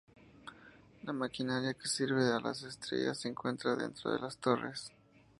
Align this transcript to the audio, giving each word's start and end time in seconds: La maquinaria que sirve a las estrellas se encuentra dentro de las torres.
La 1.03 1.13
maquinaria 1.13 1.75
que 1.75 1.87
sirve 1.87 2.25
a 2.33 2.39
las 2.39 2.63
estrellas 2.63 3.19
se 3.19 3.27
encuentra 3.27 3.75
dentro 3.75 4.11
de 4.11 4.17
las 4.17 4.35
torres. 4.37 4.91